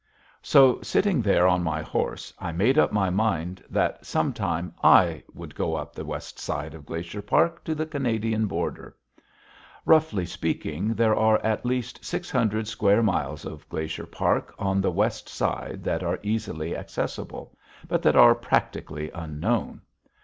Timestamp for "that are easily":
15.83-16.75